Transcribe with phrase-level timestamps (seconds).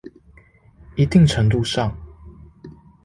[0.95, 1.95] 一定程度上